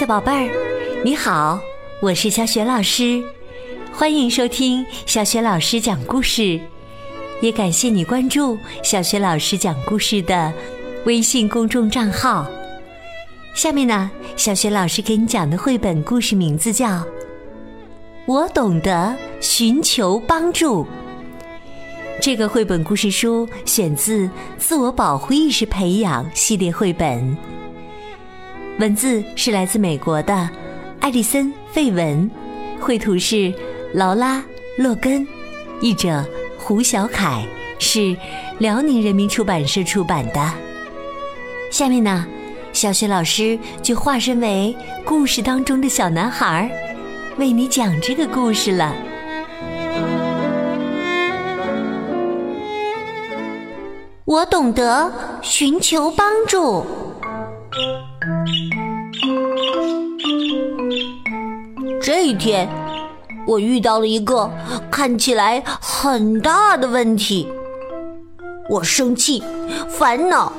[0.00, 0.50] 的宝贝儿，
[1.04, 1.60] 你好，
[2.00, 3.22] 我是小雪老师，
[3.92, 6.58] 欢迎收听小雪老师讲故事，
[7.42, 10.50] 也感谢你关注小雪老师讲故事的
[11.04, 12.46] 微信公众账号。
[13.54, 16.88] 下面呢，小雪老师给你讲的绘本故事名字叫
[18.24, 20.82] 《我懂得寻求帮助》。
[22.22, 27.36] 这个绘本故事书选自《自我保护意识培养》系列绘本。
[28.78, 30.48] 文字是来自美国的
[31.00, 32.30] 艾丽森·费文，
[32.80, 33.52] 绘图是
[33.92, 34.38] 劳拉·
[34.78, 35.26] 洛根，
[35.80, 36.24] 译者
[36.56, 37.44] 胡小凯，
[37.78, 38.16] 是
[38.58, 40.50] 辽宁人民出版社出版的。
[41.70, 42.26] 下面呢，
[42.72, 46.70] 小雪老师就化身为故事当中的小男孩，
[47.36, 48.94] 为你讲这个故事了。
[54.24, 56.86] 我懂得寻求帮助。
[62.12, 62.68] 这一天，
[63.46, 64.50] 我遇到了一个
[64.90, 67.46] 看起来很大的问题。
[68.68, 69.40] 我生气、
[69.88, 70.52] 烦恼，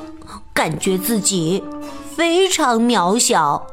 [0.54, 1.62] 感觉自己
[2.16, 3.66] 非常渺小。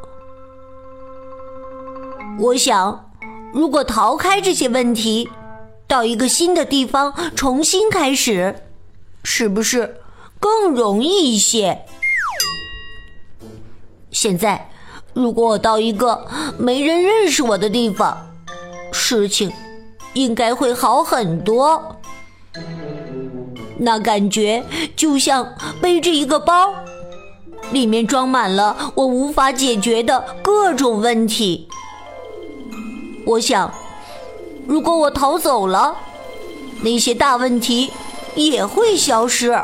[2.37, 3.09] 我想，
[3.53, 5.29] 如果逃开这些问题，
[5.87, 8.63] 到一个新的地方重新开始，
[9.23, 10.01] 是不是
[10.37, 11.85] 更容易一些？
[14.11, 14.69] 现在。
[15.19, 16.25] 如果我到一个
[16.57, 18.17] 没人认识我的地方，
[18.93, 19.51] 事情
[20.13, 21.97] 应该会好很多。
[23.77, 24.63] 那感觉
[24.95, 26.73] 就像背着一个包，
[27.73, 31.67] 里面装满了我无法解决的各种问题。
[33.25, 33.69] 我想，
[34.65, 35.97] 如果我逃走了，
[36.81, 37.91] 那些大问题
[38.35, 39.61] 也会消失。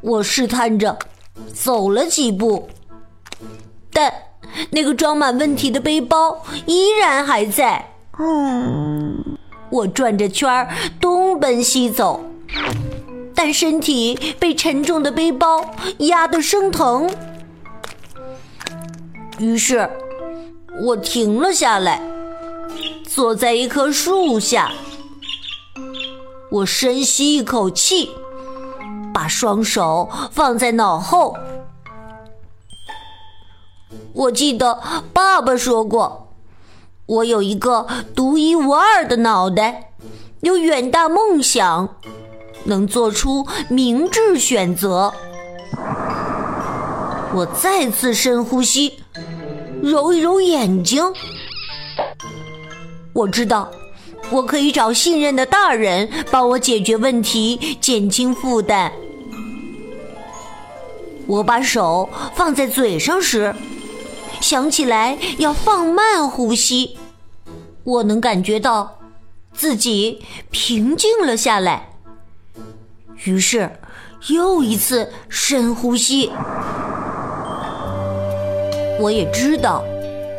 [0.00, 0.98] 我试探着。
[1.52, 2.68] 走了几步，
[3.92, 4.12] 但
[4.70, 7.92] 那个装满问题的背包依然还在。
[8.18, 9.36] 嗯，
[9.70, 10.68] 我转着圈儿
[11.00, 12.24] 东奔西走，
[13.34, 17.10] 但身体被沉重的背包压得生疼。
[19.38, 19.90] 于是，
[20.80, 22.00] 我停了下来，
[23.08, 24.70] 坐在一棵树下。
[26.50, 28.10] 我深吸一口气。
[29.14, 31.36] 把双手放在脑后。
[34.12, 34.80] 我记得
[35.12, 36.34] 爸爸说过，
[37.06, 39.92] 我有一个独一无二的脑袋，
[40.40, 41.96] 有远大梦想，
[42.64, 45.14] 能做出明智选择。
[47.34, 49.00] 我再次深呼吸，
[49.80, 51.04] 揉一揉眼睛。
[53.12, 53.70] 我知道，
[54.30, 58.92] 我可以找信任的大人帮我解决问题，减轻负担。
[61.26, 63.54] 我把手放在嘴上时，
[64.40, 66.98] 想起来要放慢呼吸。
[67.82, 68.98] 我能感觉到
[69.52, 71.88] 自己平静了下来。
[73.24, 73.70] 于是
[74.28, 76.30] 又一次深呼吸。
[79.00, 79.82] 我也知道，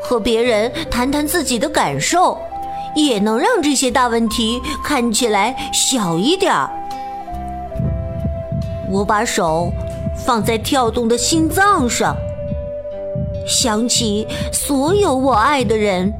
[0.03, 2.37] 和别人谈谈自己的感受，
[2.95, 6.69] 也能让这些大问题看起来小一点儿。
[8.91, 9.73] 我把手。
[10.25, 12.15] 放在跳动的心脏上，
[13.47, 16.11] 想起所有我爱的人。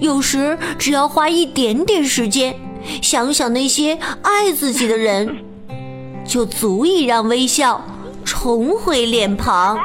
[0.00, 2.54] 有时只要花一点点时间，
[3.00, 5.34] 想想那些爱自己的人，
[6.26, 7.82] 就足以让微笑
[8.22, 9.78] 重回脸庞。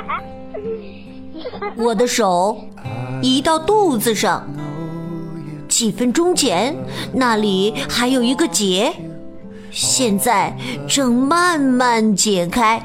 [1.77, 2.57] 我的手
[3.21, 4.45] 移到肚子上，
[5.69, 6.75] 几分钟前
[7.13, 8.93] 那里还有一个结。
[9.71, 10.55] 现在
[10.87, 12.81] 正慢慢解开。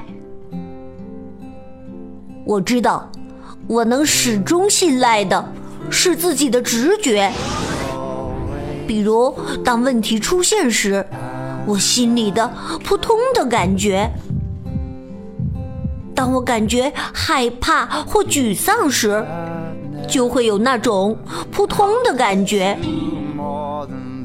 [2.44, 3.10] 我知道，
[3.66, 5.52] 我能始终信赖的
[5.90, 7.32] 是自己的直觉。
[8.86, 9.34] 比如，
[9.64, 11.04] 当问题出现时，
[11.66, 12.46] 我心里的
[12.84, 14.10] 扑通的感觉；
[16.14, 19.24] 当我感觉害怕或沮丧时，
[20.06, 21.16] 就会有那种
[21.50, 22.78] 扑通的感觉。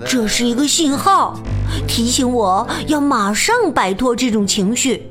[0.06, 1.40] 这是一个信号。
[1.88, 5.10] 提醒我要马上摆脱这种情绪，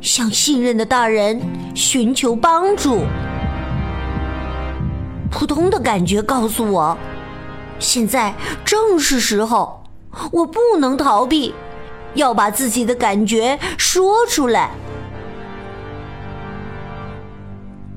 [0.00, 1.40] 向信任的大人
[1.74, 3.04] 寻求帮助。
[5.30, 6.96] 扑通的感觉告诉我，
[7.78, 8.34] 现在
[8.64, 9.82] 正是时候，
[10.30, 11.52] 我不能逃避，
[12.14, 14.70] 要把自己的感觉说出来。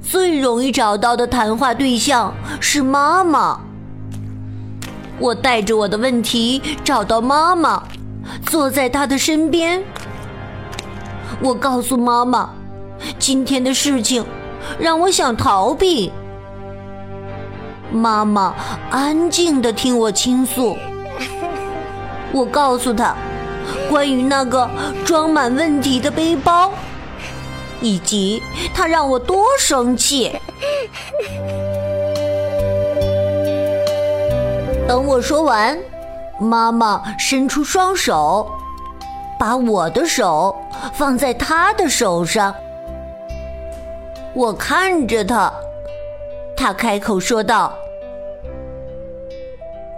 [0.02, 3.60] 最容易找到的谈话对象是妈妈。
[5.20, 7.84] 我带着我的问题找到妈妈。
[8.46, 9.84] 坐在他的身边，
[11.42, 12.50] 我告诉妈妈
[13.20, 14.26] ：“今天的事情
[14.80, 16.12] 让我想逃避。
[17.92, 18.54] 妈妈
[18.92, 20.78] 安静的听我倾诉，
[22.34, 23.16] 我告诉她
[23.90, 24.70] 关于那个
[25.06, 26.72] 装满问题的背包，
[27.82, 30.38] 以及他让我多生气。
[34.88, 35.78] 等我说完，
[36.40, 38.52] 妈妈伸出双手，
[39.40, 40.56] 把我的手
[40.94, 42.54] 放在她的手上。
[44.34, 45.52] 我看着她。
[46.60, 47.72] 他开口说道：“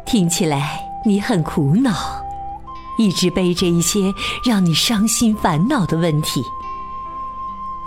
[0.06, 1.94] 听起来你很苦恼，
[2.98, 4.14] 一直背着一些
[4.46, 6.44] 让你伤心烦恼的问题。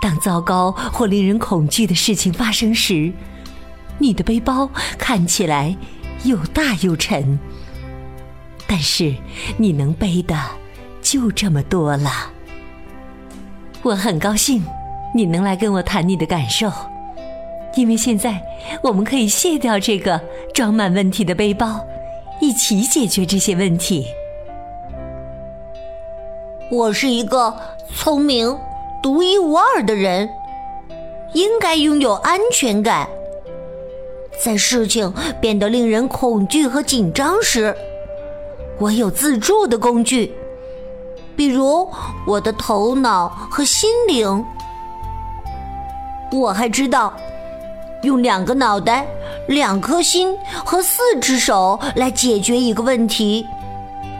[0.01, 3.13] 当糟糕或令人恐惧的事情发生时，
[3.99, 4.67] 你的背包
[4.97, 5.77] 看起来
[6.23, 7.39] 又大又沉。
[8.73, 9.13] 但是
[9.55, 10.35] 你能背的
[10.99, 12.09] 就这么多了。
[13.83, 14.63] 我很高兴
[15.13, 16.71] 你能来跟我谈你的感受。”
[17.77, 18.41] 因为现在
[18.81, 20.19] 我们可以卸掉这个
[20.55, 21.85] 装满问题的背包，
[22.41, 24.07] 一起解决这些问题。
[26.71, 27.53] 我是一个
[27.95, 28.57] 聪明、
[29.03, 30.27] 独一无二的人，
[31.35, 33.07] 应该拥有安全感。
[34.43, 37.77] 在事情变得令人恐惧和紧张时，
[38.79, 40.33] 我有自助的工具，
[41.35, 41.89] 比如
[42.27, 44.45] 我的头脑和心灵。
[46.31, 47.13] 我还知道。
[48.03, 49.07] 用两个脑袋、
[49.47, 53.47] 两颗心和四只手来解决一个问题，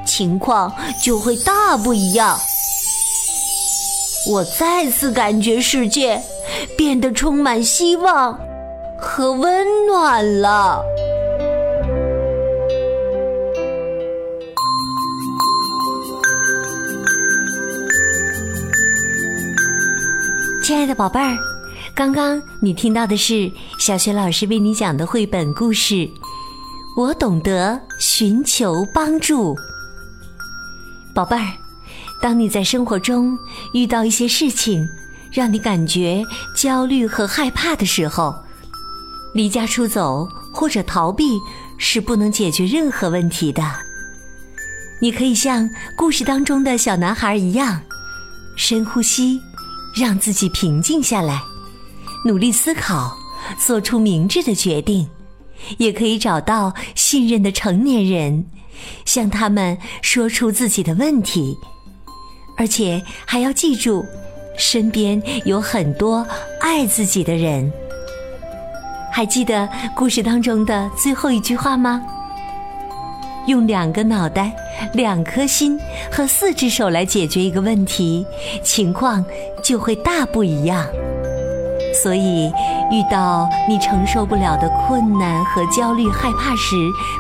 [0.06, 0.72] 情况
[1.02, 2.40] 就会大不一样。
[4.32, 6.24] 我再次感觉世界
[6.78, 8.40] 变得充满希望
[8.98, 10.82] 和温暖了。
[20.64, 21.38] 亲爱的宝贝儿。
[21.94, 25.94] 刚刚你听到的是小学老师为你讲的绘本故事
[26.96, 29.54] 《我懂得寻求帮助》。
[31.14, 31.52] 宝贝儿，
[32.22, 33.38] 当你在生活中
[33.74, 34.88] 遇到一些事情，
[35.34, 36.24] 让你感觉
[36.56, 38.34] 焦虑和害怕的时候，
[39.34, 41.38] 离家出走或者逃避
[41.78, 43.62] 是不能解决任何问题的。
[45.02, 47.82] 你可以像故事当中的小男孩一样，
[48.56, 49.42] 深呼吸，
[49.96, 51.42] 让自己平静下来。
[52.26, 53.18] 努力思考，
[53.60, 55.08] 做出明智的决定，
[55.78, 58.46] 也可以找到信任的成年人，
[59.06, 61.58] 向他们说出自己的问题，
[62.58, 64.06] 而且还要记住，
[64.58, 66.26] 身边有很多
[66.62, 67.72] 爱自己的人。
[69.12, 72.02] 还记得故事当中的最后一句话吗？
[73.48, 74.56] 用两个脑袋、
[74.94, 75.80] 两颗心
[76.12, 78.26] 和四只手来解决一个问题，
[78.64, 79.24] 情况
[79.64, 80.86] 就会大不一样。
[82.02, 82.52] 所以，
[82.92, 86.76] 遇到你承受不了的困难和焦虑、害怕时，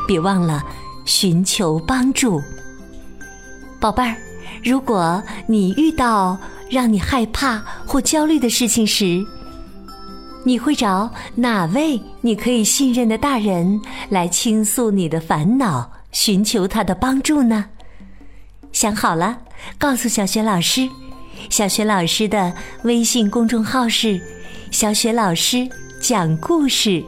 [0.07, 0.63] 别忘了
[1.05, 2.41] 寻求帮助。
[3.79, 4.15] 宝贝儿，
[4.63, 6.37] 如果你遇到
[6.71, 9.23] 让你害怕或焦虑的事情时，
[10.43, 13.79] 你会找哪位你可以信任的大人
[14.09, 17.65] 来倾诉你的烦恼，寻求他的帮助呢？
[18.71, 19.39] 想好了，
[19.77, 20.89] 告诉小雪老师。
[21.49, 24.21] 小雪老师的微信公众号是。
[24.71, 25.69] 小雪老师
[26.01, 27.03] 讲故事，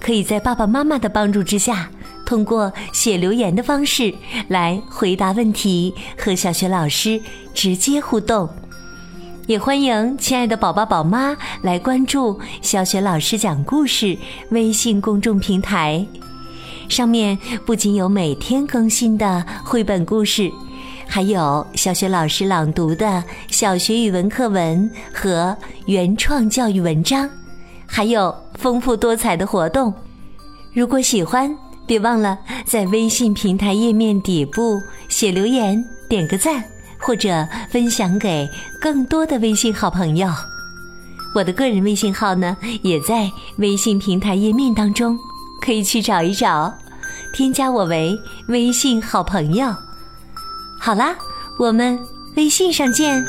[0.00, 1.88] 可以在爸爸妈妈的帮助之下，
[2.26, 4.12] 通过写留言的方式
[4.48, 7.22] 来回答问题，和小雪老师
[7.54, 8.50] 直接互动。
[9.46, 14.18] 也欢迎亲爱的宝宝宝妈来关注小雪老师讲故事
[14.50, 16.04] 微信公众平台，
[16.90, 20.50] 上面不仅有每天更新的绘本故事。
[21.06, 25.56] 还有小学老师朗读的小学语文课文和
[25.86, 27.28] 原创教育文章，
[27.86, 29.92] 还有丰富多彩的活动。
[30.72, 31.56] 如果喜欢，
[31.86, 36.62] 别忘了在微信平台页面底部写留言、点个赞，
[36.98, 38.48] 或者分享给
[38.80, 40.28] 更多的微信好朋友。
[41.34, 45.18] 我的个人微信号呢，也在微信平台页面当中，
[45.60, 46.72] 可以去找一找，
[47.32, 49.74] 添加我为微信好朋友。
[50.78, 51.14] 好啦，
[51.58, 51.98] 我们
[52.36, 53.24] 微信上见。